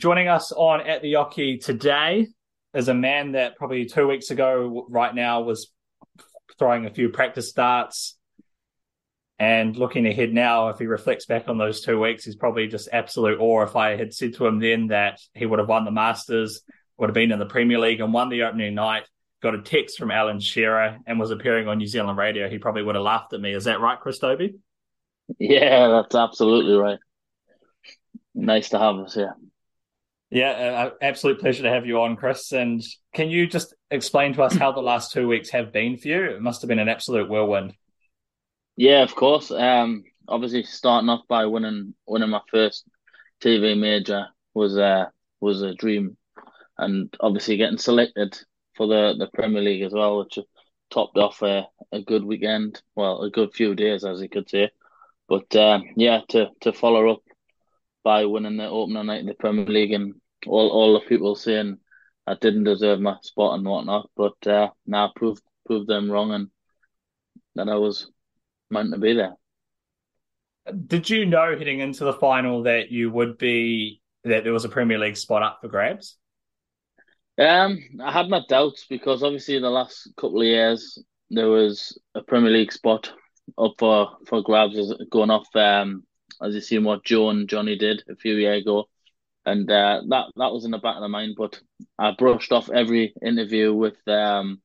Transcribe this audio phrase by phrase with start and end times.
[0.00, 2.28] Joining us on at the Yockey today
[2.72, 5.72] is a man that probably two weeks ago, right now, was
[6.56, 8.16] throwing a few practice starts.
[9.40, 12.88] And looking ahead now, if he reflects back on those two weeks, he's probably just
[12.92, 13.64] absolute awe.
[13.64, 16.62] If I had said to him then that he would have won the Masters,
[16.96, 19.02] would have been in the Premier League and won the opening night,
[19.42, 22.84] got a text from Alan Shearer and was appearing on New Zealand radio, he probably
[22.84, 23.52] would have laughed at me.
[23.52, 24.54] Is that right, Chris Dobey?
[25.40, 26.98] Yeah, that's absolutely right.
[28.32, 29.34] Nice to have us here.
[29.34, 29.47] Yeah,
[30.36, 32.52] uh, absolute pleasure to have you on, Chris.
[32.52, 32.82] And
[33.14, 36.24] can you just explain to us how the last two weeks have been for you?
[36.24, 37.74] It must have been an absolute whirlwind.
[38.76, 39.50] Yeah, of course.
[39.50, 42.84] Um, obviously starting off by winning winning my first
[43.42, 45.06] TV major was uh
[45.40, 46.16] was a dream,
[46.76, 48.38] and obviously getting selected
[48.76, 50.38] for the the Premier League as well, which
[50.90, 52.80] topped off a, a good weekend.
[52.94, 54.70] Well, a good few days, as you could say.
[55.28, 57.22] But uh, yeah, to to follow up
[58.04, 60.14] by winning the opening night in the Premier League and
[60.46, 61.78] all all the people saying
[62.26, 66.48] I didn't deserve my spot and whatnot, but uh, now proved proved them wrong and
[67.54, 68.10] that I was
[68.70, 69.34] meant to be there.
[70.86, 74.68] Did you know heading into the final that you would be that there was a
[74.68, 76.16] Premier League spot up for grabs?
[77.38, 81.98] Um, I had my doubts because obviously in the last couple of years there was
[82.14, 83.12] a Premier League spot
[83.56, 84.76] up for for grabs
[85.10, 86.02] going off um
[86.42, 88.88] as you seen what Joe and Jonny did a few years ago,
[89.48, 91.34] and uh, that that was in the back of the mind.
[91.36, 91.60] But
[91.98, 94.60] I brushed off every interview with um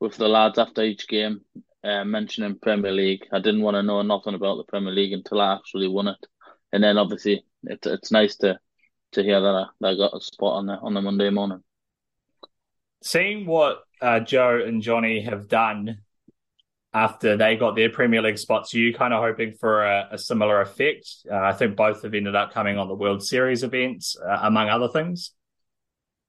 [0.00, 1.42] with the lads after each game,
[1.84, 3.26] uh, mentioning Premier League.
[3.32, 6.26] I didn't want to know nothing about the Premier League until I actually won it,
[6.72, 8.58] and then obviously it's it's nice to
[9.12, 11.62] to hear that I, that I got a spot on the on the Monday morning.
[13.02, 16.00] Seeing what uh, Joe and Jonny have done
[16.92, 20.60] after they got their Premier League spots, you kind of hoping for a, a similar
[20.60, 21.08] effect?
[21.30, 24.68] Uh, I think both have ended up coming on the World Series events, uh, among
[24.68, 25.32] other things.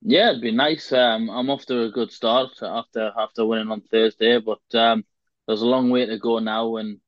[0.02, 0.92] Yeah, it'd be nice.
[0.92, 5.04] Um, I'm off to a good start after after winning on Thursday, but um,
[5.48, 7.00] there's a long way to go now, and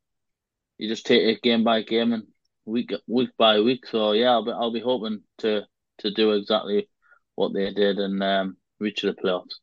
[0.78, 2.28] you just take it game by game and
[2.66, 3.88] week week by week.
[3.88, 5.63] So yeah, I'll be I'll be hoping to
[5.99, 6.88] to do exactly
[7.35, 9.55] what they did and um, reach the playoffs.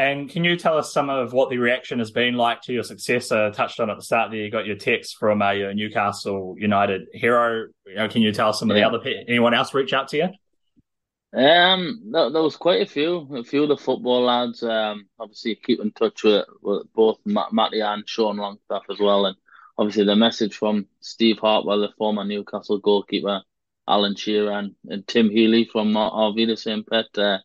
[0.00, 2.82] And can you tell us some of what the reaction has been like to your
[2.82, 3.30] success?
[3.30, 4.40] I touched on at the start there.
[4.40, 7.66] You got your text from uh, your Newcastle United hero.
[7.84, 10.16] You know, can you tell us some of the other anyone else reach out to
[10.16, 11.38] you?
[11.38, 14.62] Um, there, there, was quite a few, a few of the football lads.
[14.62, 19.26] Um, obviously keep in touch with, with both Matt, Matty and Sean Longstaff as well,
[19.26, 19.36] and
[19.76, 23.42] obviously the message from Steve Hartwell, the former Newcastle goalkeeper,
[23.86, 27.18] Alan Shearer, and, and Tim Healy from Auf Wiedersehen, Pet.
[27.18, 27.40] Uh,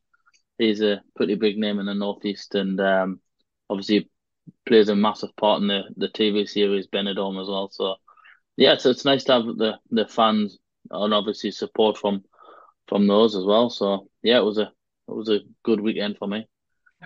[0.57, 3.19] he's a pretty big name in the northeast, and um,
[3.69, 4.09] obviously
[4.65, 7.69] plays a massive part in the, the TV series Benidorm as well.
[7.71, 7.95] So
[8.57, 10.57] yeah, so it's nice to have the the fans
[10.89, 12.23] and obviously support from
[12.87, 13.69] from those as well.
[13.69, 14.71] So yeah, it was a
[15.07, 16.47] it was a good weekend for me.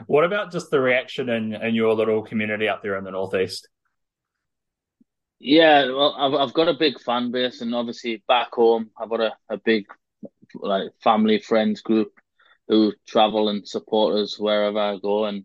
[0.06, 3.68] What about just the reaction in, in your little community up there in the northeast?
[5.40, 9.22] Yeah, well, I've I've got a big fan base, and obviously back home, I've got
[9.22, 9.86] a, a big
[10.56, 12.19] like family friends group
[12.70, 15.26] who travel and support us wherever I go.
[15.26, 15.44] And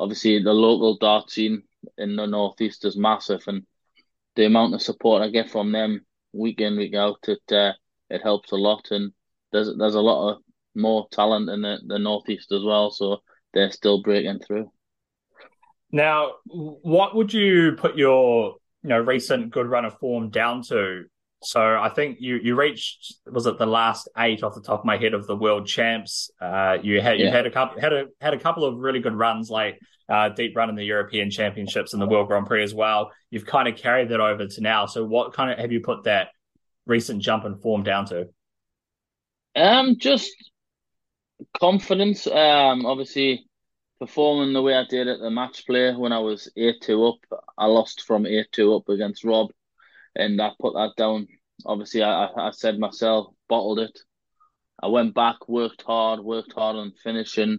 [0.00, 1.62] obviously, the local dart scene
[1.98, 3.64] in the northeast is massive, and
[4.34, 7.72] the amount of support I get from them week in week out, it uh,
[8.10, 8.90] it helps a lot.
[8.90, 9.12] And
[9.52, 10.42] there's there's a lot of
[10.74, 13.18] more talent in the, the northeast as well, so
[13.52, 14.70] they're still breaking through.
[15.90, 21.04] Now, what would you put your you know recent good run of form down to?
[21.44, 24.84] So I think you you reached was it the last eight off the top of
[24.84, 26.30] my head of the world champs.
[26.40, 27.32] Uh, you had you yeah.
[27.32, 30.56] had a couple had a had a couple of really good runs like uh, deep
[30.56, 33.10] run in the European Championships and the World Grand Prix as well.
[33.30, 34.86] You've kind of carried that over to now.
[34.86, 36.28] So what kind of have you put that
[36.86, 38.28] recent jump in form down to?
[39.56, 40.30] Um, just
[41.58, 42.26] confidence.
[42.26, 43.46] Um, obviously
[43.98, 47.42] performing the way I did at the match play when I was eight two up.
[47.56, 49.50] I lost from eight two up against Rob
[50.14, 51.28] and I put that down.
[51.64, 53.98] Obviously, I, I said myself, bottled it.
[54.82, 57.58] I went back, worked hard, worked hard on finishing.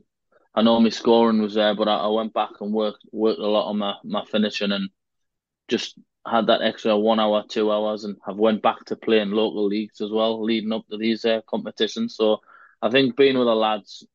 [0.56, 3.48] I know my scoring was there, but I, I went back and worked worked a
[3.48, 4.90] lot on my, my finishing and
[5.68, 5.98] just
[6.28, 10.02] had that extra one hour, two hours, and have went back to playing local leagues
[10.02, 12.16] as well, leading up to these uh, competitions.
[12.16, 12.42] So
[12.82, 14.06] I think being with the lads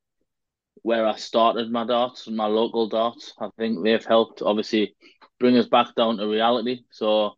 [0.83, 4.95] where I started my darts, my local darts, I think they've helped obviously
[5.41, 6.81] bring us back down to reality.
[6.91, 7.33] So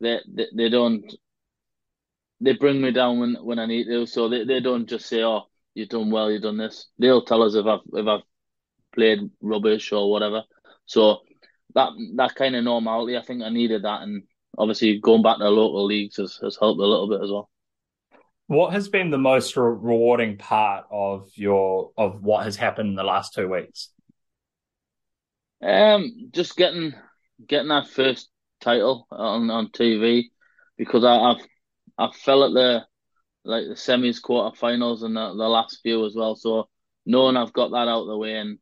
[0.00, 1.04] they, they they don't
[2.40, 4.06] they bring me down when, when I need to.
[4.06, 5.42] So they, they don't just say, "Oh,
[5.74, 8.22] you've done well, you've done this." They'll tell us if I've if I've
[8.94, 10.42] played rubbish or whatever.
[10.86, 11.18] So
[11.74, 14.24] that that kind of normality, I think I needed that, and
[14.56, 17.50] obviously going back to local leagues has, has helped a little bit as well.
[18.46, 22.94] What has been the most re- rewarding part of your of what has happened in
[22.96, 23.90] the last two weeks?
[25.62, 26.94] Um, just getting
[27.46, 28.28] getting that first
[28.60, 30.30] title on on TV
[30.76, 31.46] because I, I've
[31.98, 32.86] I fell at the
[33.44, 36.36] like the semis, quarterfinals, and the, the last few as well.
[36.36, 36.68] So
[37.06, 38.58] knowing I've got that out of the way and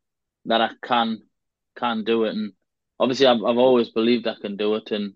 [0.47, 1.23] that I can
[1.77, 2.53] can do it, and
[2.99, 5.15] obviously I've I've always believed I can do it, and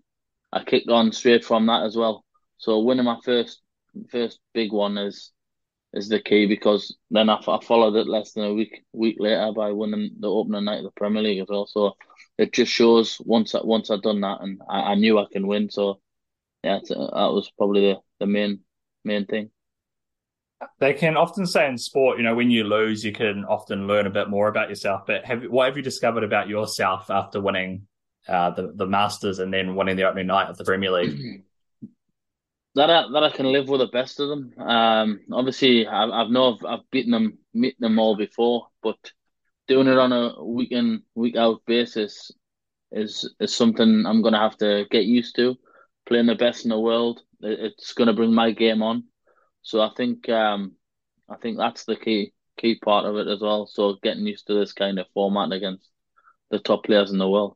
[0.51, 2.23] I kicked on straight from that as well.
[2.57, 3.61] So winning my first
[4.09, 5.31] first big one is
[5.93, 9.51] is the key because then I, I followed it less than a week week later
[9.55, 11.67] by winning the opening night of the Premier League as well.
[11.67, 11.93] So
[12.37, 15.47] it just shows once I, once I've done that and I, I knew I can
[15.47, 15.69] win.
[15.69, 15.99] So
[16.63, 18.61] yeah, that was probably the, the main
[19.03, 19.49] main thing.
[20.79, 24.07] They can often say in sport, you know, when you lose, you can often learn
[24.07, 25.01] a bit more about yourself.
[25.05, 27.87] But have what have you discovered about yourself after winning
[28.27, 31.43] uh, the the Masters and then winning the opening night of the Premier League?
[32.75, 34.53] that I, that I can live with the best of them.
[34.57, 38.97] Um, obviously, I, I've know I've, I've beaten them, beaten them all before, but
[39.67, 42.31] doing it on a week in week out basis
[42.91, 45.55] is is something I'm gonna have to get used to.
[46.05, 49.05] Playing the best in the world, it's gonna bring my game on.
[49.61, 50.73] So I think um,
[51.29, 53.67] I think that's the key key part of it as well.
[53.67, 55.89] So getting used to this kind of format against
[56.51, 57.55] the top players in the world.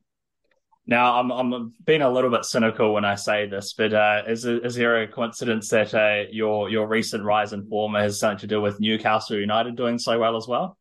[0.90, 4.46] Now, I'm I'm being a little bit cynical when I say this, but uh, is
[4.46, 8.48] is there a coincidence that uh, your your recent rise in form has something to
[8.48, 10.78] do with Newcastle United doing so well as well?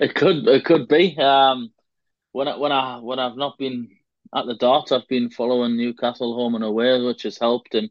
[0.00, 1.16] It could it could be.
[1.18, 1.72] Um,
[2.32, 3.90] when I, when I when I've not been
[4.34, 7.74] at the darts, I've been following Newcastle home and away, which has helped.
[7.74, 7.90] And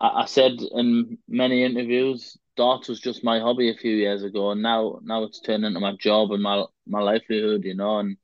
[0.00, 4.50] I, I said in many interviews, darts was just my hobby a few years ago,
[4.50, 8.16] and now now it's turned into my job and my my livelihood, you know, and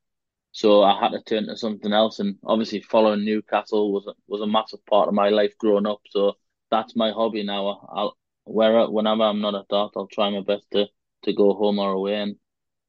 [0.52, 4.46] so I had to turn to something else, and obviously following Newcastle was was a
[4.46, 6.00] massive part of my life growing up.
[6.10, 6.34] So
[6.70, 7.86] that's my hobby now.
[7.92, 10.86] I'll where whenever I'm not at dart, I'll try my best to
[11.24, 12.36] to go home or away, and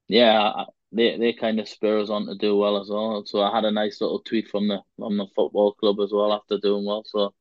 [0.08, 3.24] yeah, they they kind of spur us on to do well as well.
[3.26, 6.34] So I had a nice little tweet from the from the football club as well
[6.34, 7.04] after doing well.
[7.06, 7.34] So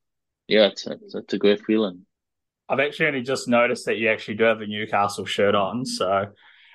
[0.49, 2.07] yeah, it's it's, it's a great feeling.
[2.69, 6.11] I've actually only just noticed that you actually do have a Newcastle shirt on, so
[6.11, 6.29] uh,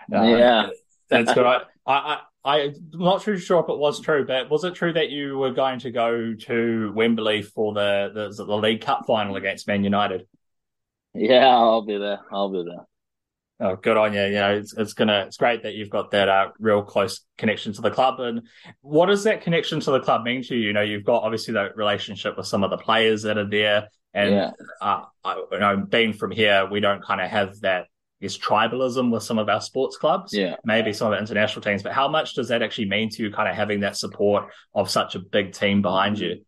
[0.09, 0.69] yeah,
[1.09, 1.45] that's good.
[1.87, 5.09] I, I I'm not too sure if it was true, but was it true that
[5.09, 9.67] you were going to go to Wembley for the the, the League Cup final against
[9.67, 10.27] Man United?
[11.13, 12.19] Yeah, I'll be there.
[12.31, 12.85] I'll be there.
[13.59, 14.21] Oh, good on you.
[14.21, 17.73] You know, it's it's gonna it's great that you've got that uh, real close connection
[17.73, 18.19] to the club.
[18.19, 18.43] And
[18.81, 20.67] what does that connection to the club mean to you?
[20.67, 23.87] You know, you've got obviously that relationship with some of the players that are there,
[24.13, 24.51] and yeah.
[24.79, 27.85] uh, I, you know, being from here, we don't kind of have that
[28.19, 31.81] is tribalism with some of our sports clubs, yeah, maybe some of the international teams.
[31.81, 34.87] But how much does that actually mean to you, kind of having that support of
[34.89, 36.43] such a big team behind you?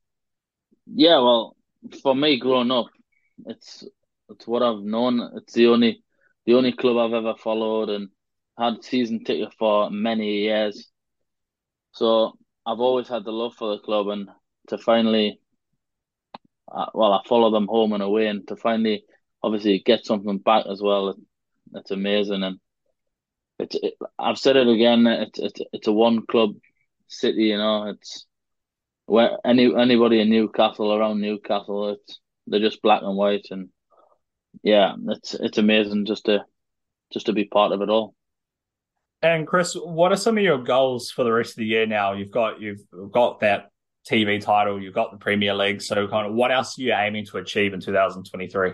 [0.86, 1.56] Yeah, well,
[2.04, 2.86] for me, growing up,
[3.48, 3.84] it's
[4.30, 5.32] it's what I've known.
[5.38, 6.04] It's the only
[6.46, 8.10] the only club I've ever followed and
[8.58, 10.90] had season ticket for many years.
[11.92, 14.30] So I've always had the love for the club, and
[14.68, 15.40] to finally,
[16.72, 19.04] uh, well, I follow them home and away, and to finally,
[19.42, 21.16] obviously, get something back as well
[21.74, 22.60] it's amazing, and
[23.60, 23.76] it's.
[23.76, 25.08] It, I've said it again.
[25.08, 26.56] It's it's it's a one club
[27.08, 27.44] city.
[27.44, 28.26] You know, it's
[29.06, 33.70] where any anybody in Newcastle around Newcastle, it's they're just black and white, and
[34.64, 36.46] yeah, it's it's amazing just to
[37.12, 38.16] just to be part of it all.
[39.22, 41.86] And Chris, what are some of your goals for the rest of the year?
[41.86, 43.70] Now you've got you've got that
[44.10, 45.82] TV title, you've got the Premier League.
[45.82, 48.74] So, kind of, what else are you aiming to achieve in 2023?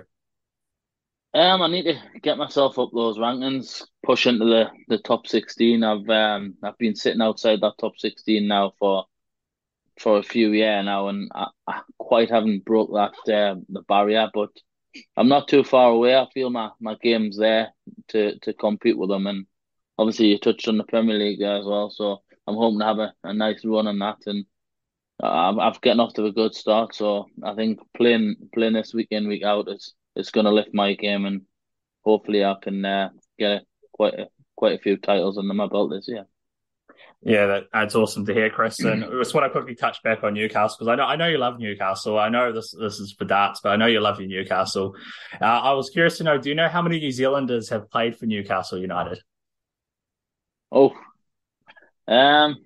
[1.34, 5.84] Um, I need to get myself up those rankings, push into the, the top sixteen.
[5.84, 9.06] I've um I've been sitting outside that top sixteen now for
[10.00, 14.30] for a few years now, and I, I quite haven't broke that uh, the barrier.
[14.34, 14.52] But
[15.18, 16.16] I'm not too far away.
[16.16, 17.70] I feel my, my game's there
[18.10, 19.46] to, to compete with them, and
[19.98, 21.90] obviously you touched on the Premier League as well.
[21.90, 24.46] So I'm hoping to have a, a nice run on that, and
[25.22, 26.96] I've I've getting off to a good start.
[26.96, 30.74] So I think playing playing this week in week out is it's going to lift
[30.74, 31.42] my game, and
[32.04, 33.10] hopefully I can uh,
[33.40, 36.26] get quite a, quite a few titles under my belt this year.
[37.22, 38.80] Yeah, that, that's awesome to hear, Chris.
[38.80, 41.28] And I just want to quickly touch back on Newcastle because I know I know
[41.28, 42.20] you love Newcastle.
[42.20, 44.96] I know this this is for darts, but I know you love your Newcastle.
[45.42, 48.16] Uh, I was curious to know: Do you know how many New Zealanders have played
[48.16, 49.20] for Newcastle United?
[50.72, 50.94] Oh,
[52.08, 52.58] um,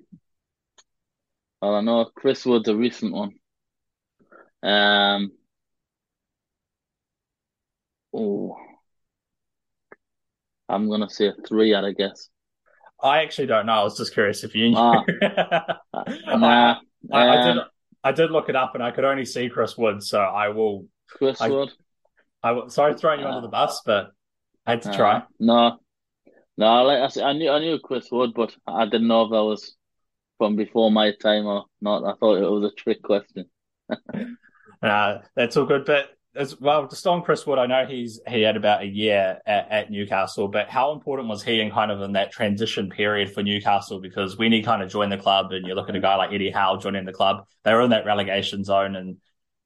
[1.62, 3.34] well, I know Chris Wood's a recent one.
[4.62, 5.32] Um,
[8.14, 8.56] Oh,
[10.68, 11.74] I'm gonna say three.
[11.74, 12.30] I guess.
[13.02, 13.74] I actually don't know.
[13.74, 14.78] I was just curious if you knew.
[14.78, 15.04] Ah,
[15.94, 16.80] nah,
[17.12, 17.64] I, I, I, did.
[18.04, 20.04] I did look it up, and I could only see Chris Wood.
[20.04, 20.88] So I will.
[21.10, 21.70] Chris I, Wood.
[22.44, 24.12] I sorry throwing you uh, under the bus, but
[24.66, 25.24] I had to uh, try.
[25.40, 25.80] No,
[26.58, 29.32] no, like I said, I knew I knew Chris Wood, but I didn't know if
[29.32, 29.76] that was
[30.38, 32.04] from before my time or not.
[32.04, 33.46] I thought it was a trick question.
[34.84, 35.86] uh, that's all good.
[35.86, 39.40] But as well, just on Chris Wood, I know he's he had about a year
[39.46, 43.34] at, at, Newcastle, but how important was he in kind of in that transition period
[43.34, 44.00] for Newcastle?
[44.00, 46.32] Because when he kind of joined the club, and you look at a guy like
[46.32, 49.18] Eddie Howe joining the club, they were in that relegation zone, and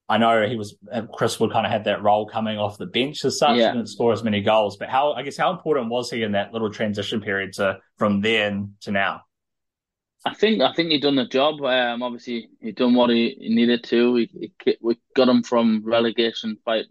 [0.08, 2.86] I know he was uh, Chris Wood kind of had that role coming off the
[2.86, 3.74] bench as such, yeah.
[3.74, 4.78] didn't score as many goals.
[4.78, 8.22] But how I guess how important was he in that little transition period to from
[8.22, 9.22] then to now?
[10.26, 11.62] I think I think he done the job.
[11.62, 14.14] Um, obviously he done what he, he needed to.
[14.14, 16.86] We we got him from relegation fight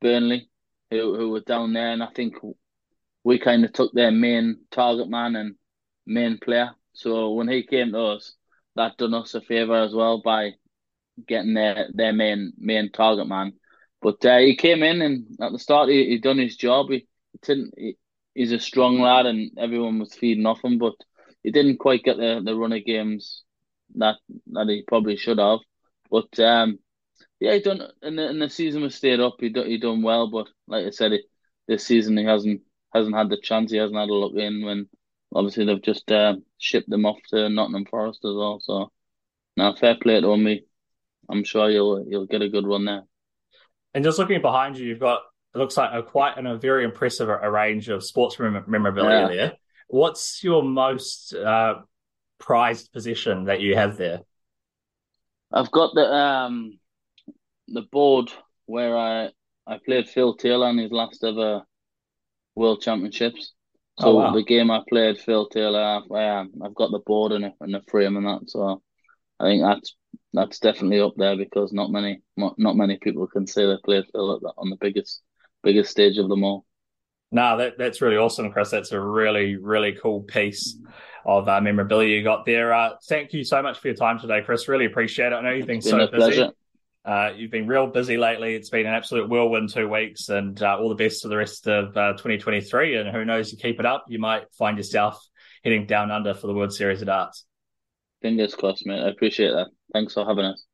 [0.00, 0.48] Burnley,
[0.90, 2.36] who who were down there, and I think
[3.24, 5.56] we kind of took their main target man and
[6.06, 6.70] main player.
[6.94, 8.34] So when he came to us,
[8.76, 10.52] that done us a favour as well by
[11.28, 13.52] getting their their main main target man.
[14.00, 16.86] But uh, he came in and at the start he, he done his job.
[16.88, 17.74] He, he didn't.
[17.76, 17.96] He,
[18.34, 20.94] he's a strong lad, and everyone was feeding off him, but
[21.46, 23.44] he didn't quite get the, the run of games
[23.94, 24.16] that
[24.48, 25.60] that he probably should have.
[26.10, 26.80] But um,
[27.38, 29.36] yeah, he done in the, in the season we stayed up.
[29.38, 31.22] He done, he done well, but like I said, he,
[31.68, 32.62] this season he hasn't
[32.92, 33.70] hasn't had the chance.
[33.70, 34.88] He hasn't had a look in when
[35.32, 38.58] obviously they've just uh, shipped them off to Nottingham Forest as well.
[38.60, 38.90] So
[39.56, 40.64] now fair play to me.
[41.30, 43.04] I'm sure you'll you'll get a good run there.
[43.94, 45.20] And just looking behind you, you've got
[45.54, 49.28] it looks like a quite and a very impressive a range of sports memorabilia yeah.
[49.28, 49.52] there.
[49.88, 51.76] What's your most uh,
[52.38, 54.20] prized position that you have there?
[55.52, 56.78] I've got the um
[57.68, 58.32] the board
[58.66, 59.30] where I
[59.66, 61.62] I played Phil Taylor in his last ever
[62.54, 63.52] World Championships.
[63.98, 64.32] Oh, so oh, wow.
[64.32, 67.74] the game I played Phil Taylor, I've, um, I've got the board and a, and
[67.74, 68.50] the frame and that.
[68.50, 68.82] So
[69.40, 69.94] I think that's
[70.32, 74.04] that's definitely up there because not many not, not many people can say they played
[74.12, 75.22] Phil on the biggest
[75.62, 76.64] biggest stage of them all.
[77.32, 78.70] No, that that's really awesome, Chris.
[78.70, 80.76] That's a really really cool piece
[81.24, 82.72] of uh, memorabilia you got there.
[82.72, 84.68] Uh, thank you so much for your time today, Chris.
[84.68, 85.34] Really appreciate it.
[85.34, 86.48] I know you've been, been so busy.
[87.04, 88.54] Uh, you've been real busy lately.
[88.54, 91.68] It's been an absolute whirlwind two weeks, and uh, all the best for the rest
[91.68, 92.96] of uh, 2023.
[92.96, 95.20] And who knows, you keep it up, you might find yourself
[95.62, 97.44] heading down under for the World Series of Darts.
[98.22, 99.04] Fingers crossed, mate.
[99.04, 99.68] I appreciate that.
[99.92, 100.64] Thanks for having us.